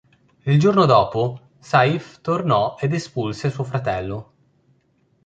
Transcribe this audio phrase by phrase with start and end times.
[0.47, 4.33] Il giorno dopo, Saif tornò ed espulse suo fratello.